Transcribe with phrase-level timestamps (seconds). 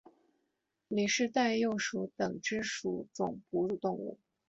[0.87, 4.17] 里氏袋鼬属等之数种哺乳动物。